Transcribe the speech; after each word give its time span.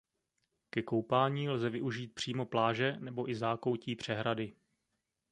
Ke 0.69 0.81
koupání 0.81 1.49
lze 1.49 1.69
využít 1.69 2.13
přímo 2.13 2.45
pláže 2.45 2.95
nebo 2.99 3.29
i 3.29 3.35
zákoutí 3.35 3.95
přehrady. 3.95 4.55